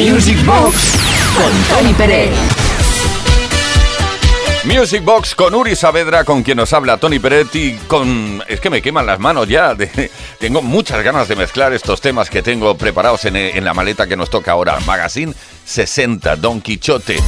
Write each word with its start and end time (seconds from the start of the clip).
Music 0.00 0.42
Box 0.46 0.98
con 1.36 1.52
Tony 1.68 1.92
Pérez. 1.92 2.30
Music 4.64 5.04
Box 5.04 5.34
con 5.34 5.54
Uri 5.54 5.76
Saavedra, 5.76 6.24
con 6.24 6.42
quien 6.42 6.56
nos 6.56 6.72
habla 6.72 6.96
Tony 6.96 7.18
Peretti, 7.18 7.78
con... 7.86 8.42
Es 8.48 8.60
que 8.60 8.70
me 8.70 8.80
queman 8.80 9.04
las 9.04 9.18
manos 9.18 9.46
ya. 9.46 9.76
Tengo 10.38 10.62
muchas 10.62 11.04
ganas 11.04 11.28
de 11.28 11.36
mezclar 11.36 11.74
estos 11.74 12.00
temas 12.00 12.30
que 12.30 12.42
tengo 12.42 12.74
preparados 12.78 13.26
en, 13.26 13.62
la 13.62 13.74
maleta 13.74 14.06
que 14.06 14.16
nos 14.16 14.30
toca 14.30 14.52
ahora. 14.52 14.80
Magazine 14.86 15.34
60, 15.66 16.36
Don 16.36 16.62
Quichote, 16.62 17.18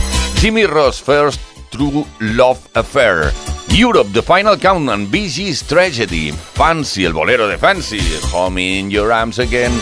Jimmy 0.41 0.65
Ross 0.65 1.03
First 1.03 1.43
True 1.69 2.07
Love 2.21 2.59
Affair, 2.73 3.35
Europe, 3.69 4.09
The 4.15 4.23
Final 4.23 4.59
Countdown, 4.59 5.11
BG's 5.11 5.65
Tragedy, 5.65 6.33
Fancy, 6.55 7.05
el 7.05 7.13
bolero 7.13 7.47
de 7.49 7.59
Fancy, 7.59 8.01
Home 8.33 8.79
in 8.79 8.91
Your 8.91 9.13
Arms 9.13 9.39
Again... 9.39 9.73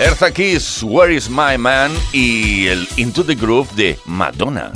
Eartha 0.00 0.32
Kiss, 0.32 0.82
Where 0.82 1.10
is 1.10 1.28
My 1.28 1.58
Man 1.58 1.90
y 2.14 2.68
el 2.68 2.88
Into 2.96 3.22
the 3.22 3.34
Groove 3.34 3.70
de 3.76 3.98
Madonna. 4.06 4.72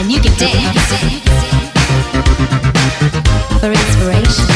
And 0.00 0.10
you 0.10 0.20
can 0.20 0.36
dance 0.36 0.90
for 3.60 3.70
inspiration. 3.70 4.53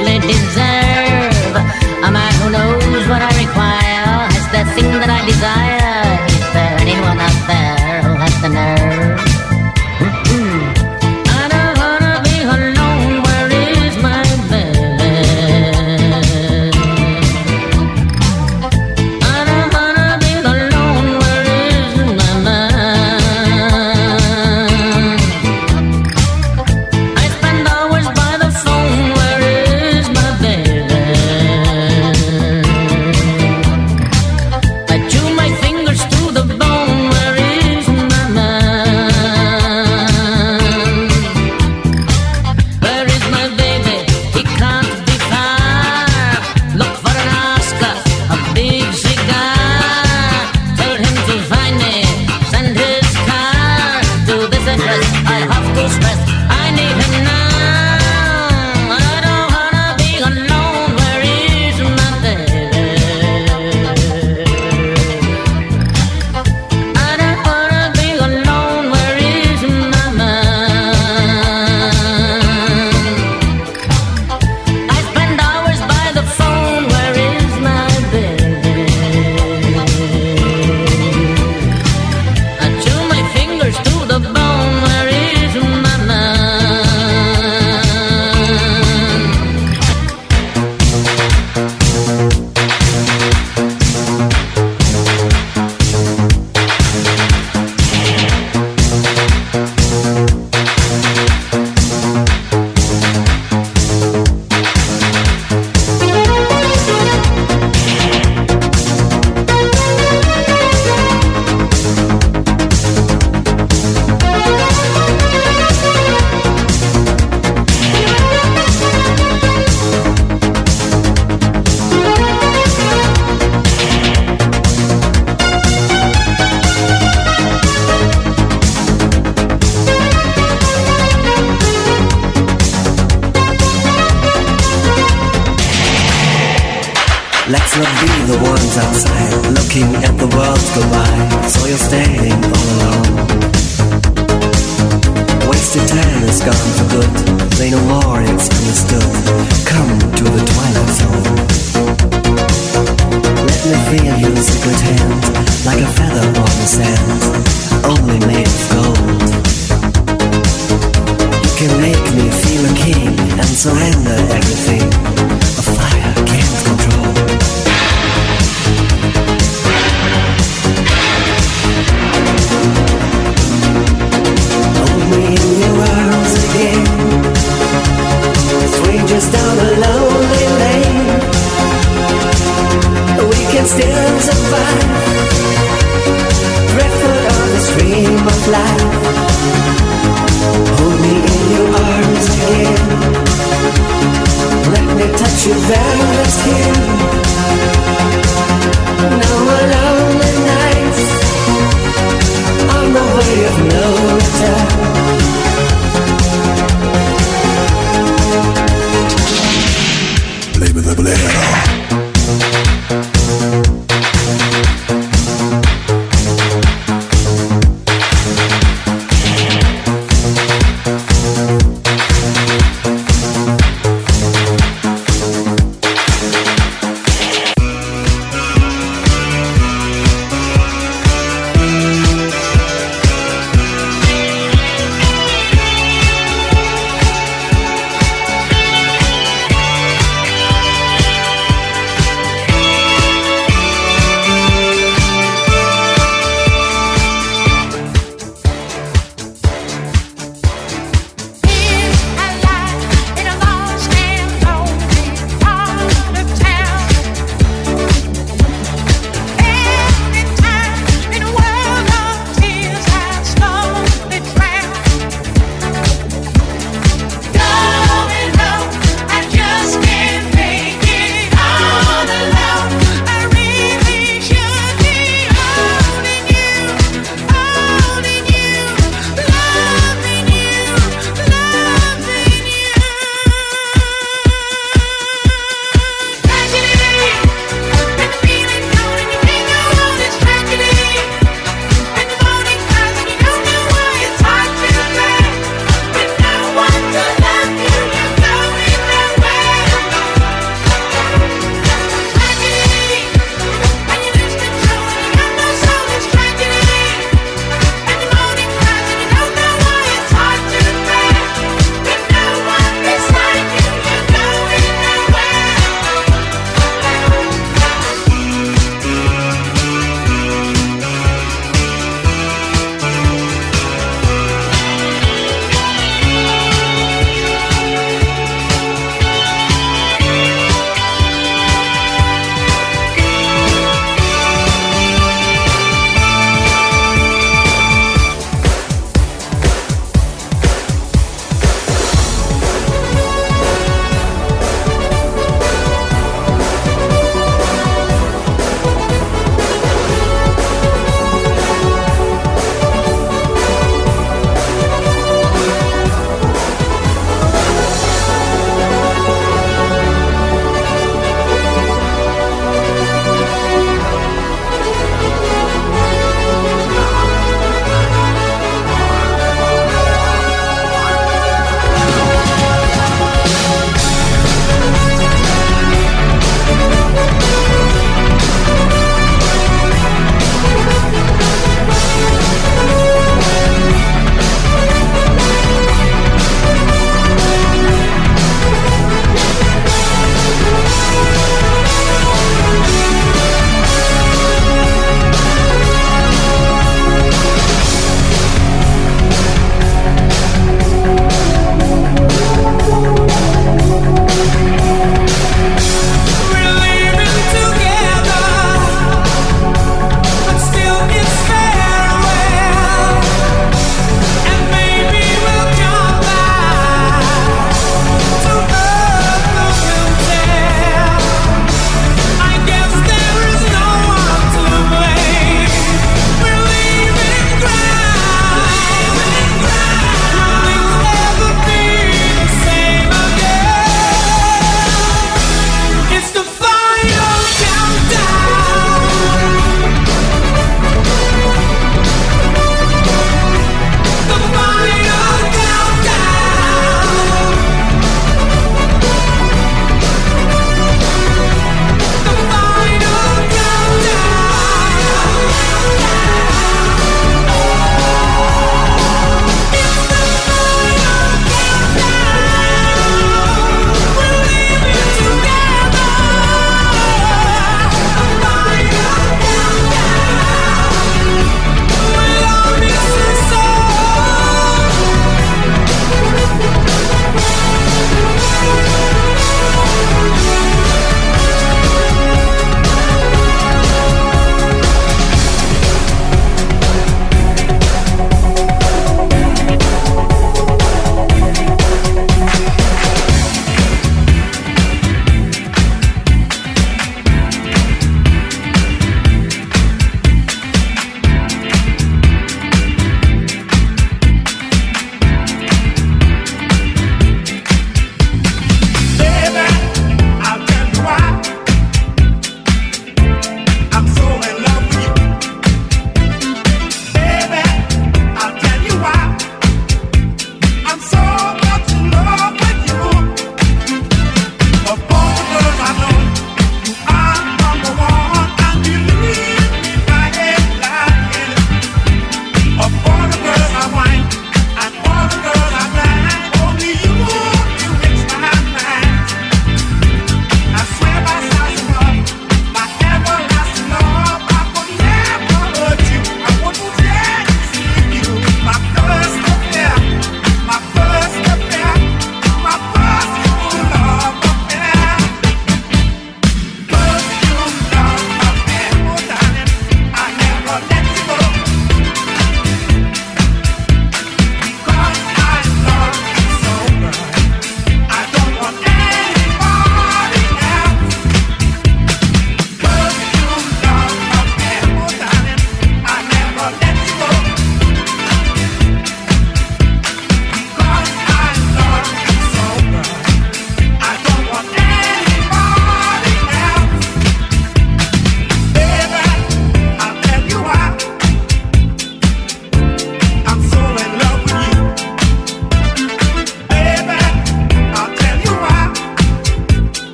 richly 0.00 0.18
deserve. 0.26 1.56
a 2.04 2.10
man 2.10 2.32
who 2.40 2.50
knows 2.50 3.08
what 3.08 3.22
I 3.22 3.30
require? 3.44 4.28
Has 4.32 4.46
the 4.52 4.62
thing 4.74 4.92
that 5.00 5.10
I 5.10 5.26
desire? 5.26 5.69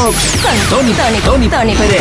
Tony, 0.00 0.94
Tony, 0.94 1.20
Tony, 1.20 1.48
Tony 1.48 1.74
Pérez. 1.74 2.00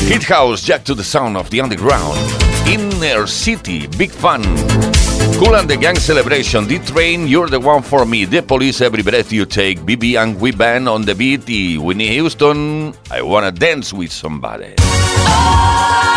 Hit 0.08 0.24
House, 0.24 0.64
Jack 0.64 0.84
to 0.84 0.96
the 0.96 1.04
Sound 1.04 1.36
of 1.36 1.50
the 1.50 1.60
Underground. 1.60 2.43
Inner 2.66 3.26
City, 3.26 3.86
Big 3.86 4.10
Fun. 4.10 4.42
Cool 5.38 5.56
and 5.56 5.68
the 5.68 5.76
Gang 5.76 5.96
Celebration, 5.96 6.66
The 6.66 6.78
Train, 6.78 7.26
You're 7.26 7.48
the 7.48 7.60
One 7.60 7.82
for 7.82 8.06
Me, 8.06 8.24
The 8.24 8.42
Police, 8.42 8.80
Every 8.80 9.02
Breath 9.02 9.32
You 9.32 9.44
Take, 9.46 9.80
BB 9.80 10.22
and 10.22 10.40
We 10.40 10.52
Band 10.52 10.88
on 10.88 11.02
the 11.02 11.14
Beat 11.14 11.48
y 11.48 11.76
Winnie 11.78 12.08
Houston, 12.08 12.94
I 13.10 13.22
Wanna 13.22 13.52
Dance 13.52 13.92
with 13.92 14.12
Somebody. 14.12 14.74
Oh! 14.78 16.13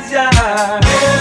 Pleasure? 0.00 1.17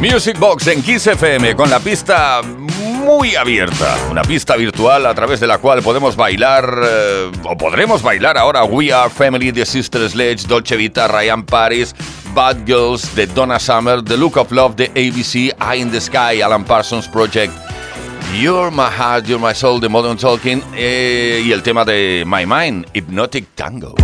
Music 0.00 0.38
Box 0.38 0.66
en 0.68 0.82
Kiss 0.82 1.06
FM 1.06 1.54
con 1.54 1.68
la 1.68 1.78
pista 1.78 2.40
muy 2.42 3.36
abierta, 3.36 3.98
una 4.10 4.22
pista 4.22 4.56
virtual 4.56 5.04
a 5.04 5.14
través 5.14 5.40
de 5.40 5.46
la 5.46 5.58
cual 5.58 5.82
podemos 5.82 6.16
bailar 6.16 6.74
eh, 6.82 7.30
o 7.44 7.58
podremos 7.58 8.02
bailar 8.02 8.38
ahora 8.38 8.64
We 8.64 8.94
Are 8.94 9.10
Family 9.10 9.50
de 9.50 9.66
Sister 9.66 10.08
Sledge, 10.08 10.46
Dolce 10.46 10.76
Vita, 10.76 11.06
Ryan 11.06 11.44
Paris, 11.44 11.94
Bad 12.34 12.64
Girls 12.66 13.14
de 13.14 13.26
Donna 13.26 13.58
Summer, 13.58 14.02
The 14.02 14.16
Look 14.16 14.38
of 14.38 14.50
Love 14.52 14.74
de 14.74 14.86
ABC, 14.86 15.54
Eye 15.60 15.82
in 15.82 15.90
the 15.90 16.00
Sky, 16.00 16.40
Alan 16.40 16.64
Parsons 16.64 17.06
Project. 17.08 17.52
You're 18.40 18.70
My 18.70 18.88
Heart, 18.88 19.26
You're 19.26 19.46
My 19.46 19.54
Soul 19.54 19.80
de 19.80 19.90
Modern 19.90 20.16
Talking 20.16 20.62
eh, 20.74 21.42
y 21.44 21.52
el 21.52 21.62
tema 21.62 21.84
de 21.84 22.24
My 22.26 22.46
Mind, 22.46 22.86
Hypnotic 22.94 23.48
Tango. 23.54 23.94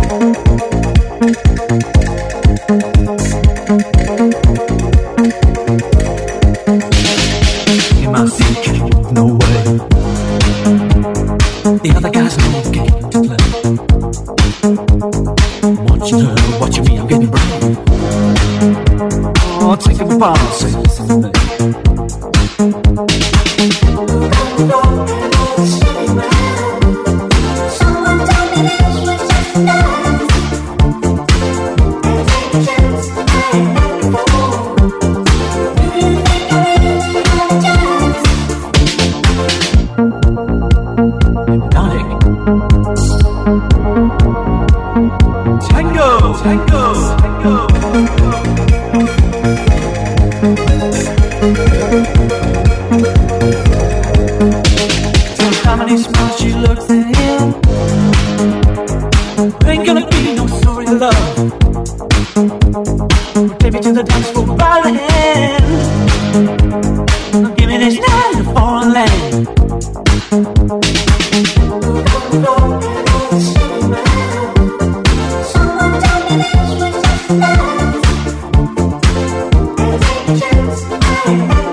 chance. 80.35 81.66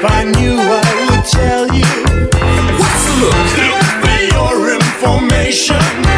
If 0.00 0.04
I 0.04 0.22
knew, 0.22 0.56
I 0.56 1.10
would 1.10 1.24
tell 1.24 1.66
you. 1.74 1.82
What's 2.78 3.04
the 3.04 3.14
look? 3.18 3.34
Look 3.66 3.88
for 4.04 4.20
your 4.32 4.74
information. 4.76 6.17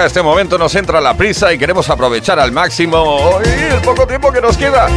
Llega 0.00 0.06
este 0.06 0.22
momento 0.22 0.56
nos 0.56 0.74
entra 0.76 0.98
la 0.98 1.14
prisa 1.14 1.52
y 1.52 1.58
queremos 1.58 1.90
aprovechar 1.90 2.38
al 2.40 2.52
máximo 2.52 3.38
¡ay, 3.44 3.74
el 3.74 3.80
poco 3.82 4.06
tiempo 4.06 4.32
que 4.32 4.40
nos 4.40 4.56
queda. 4.56 4.88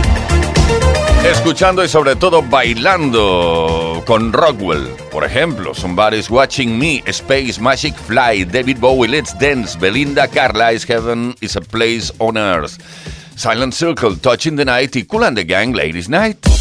Escuchando 1.30 1.84
y 1.84 1.90
sobre 1.90 2.16
todo 2.16 2.42
bailando 2.42 4.02
con 4.06 4.32
Rockwell. 4.32 4.88
Por 5.12 5.26
ejemplo, 5.26 5.74
Somebody's 5.74 6.30
Watching 6.30 6.78
Me, 6.78 7.04
Space 7.06 7.60
Magic 7.60 7.96
Fly, 7.96 8.46
David 8.46 8.78
Bowie, 8.80 9.10
Let's 9.10 9.38
Dance, 9.38 9.78
Belinda 9.78 10.28
Carla, 10.28 10.72
Is 10.72 10.86
Heaven 10.88 11.36
is 11.42 11.58
a 11.58 11.62
Place 11.62 12.14
on 12.20 12.38
Earth, 12.38 12.78
Silent 13.36 13.74
Circle, 13.74 14.18
Touching 14.18 14.56
the 14.56 14.66
Night 14.66 14.96
y 14.96 15.04
Cool 15.04 15.26
and 15.26 15.38
the 15.38 15.44
Gang, 15.44 15.74
Ladies 15.74 16.08
Night. 16.08 16.53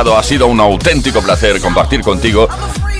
Ha 0.00 0.22
sido 0.22 0.46
un 0.46 0.60
auténtico 0.60 1.20
placer 1.20 1.60
compartir 1.60 2.00
contigo 2.00 2.48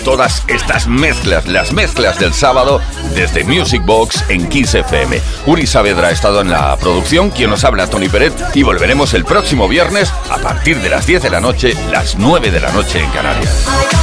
todas 0.04 0.44
estas 0.48 0.86
mezclas, 0.86 1.46
las 1.48 1.72
mezclas 1.72 2.18
del 2.18 2.34
sábado 2.34 2.78
desde 3.14 3.42
Music 3.42 3.82
Box 3.86 4.22
en 4.28 4.46
Kiss 4.50 4.74
FM. 4.74 5.18
Uri 5.46 5.66
Saavedra 5.66 6.08
ha 6.08 6.10
estado 6.10 6.42
en 6.42 6.50
la 6.50 6.76
producción, 6.76 7.30
quien 7.30 7.48
nos 7.48 7.64
habla 7.64 7.88
Tony 7.88 8.10
Peret 8.10 8.34
y 8.54 8.62
volveremos 8.64 9.14
el 9.14 9.24
próximo 9.24 9.66
viernes 9.66 10.12
a 10.30 10.36
partir 10.38 10.78
de 10.82 10.90
las 10.90 11.06
10 11.06 11.22
de 11.22 11.30
la 11.30 11.40
noche, 11.40 11.74
las 11.90 12.16
9 12.16 12.50
de 12.50 12.60
la 12.60 12.70
noche 12.70 13.00
en 13.00 13.10
Canarias. 13.10 13.99